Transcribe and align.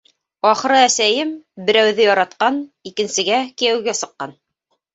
Ахыры, 0.51 0.77
әсәйем... 0.85 1.33
берәүҙе 1.67 2.07
яратҡан, 2.09 2.59
икенсегә 2.93 3.45
кейәүгә 3.61 3.99
сыҡҡан. 4.03 4.39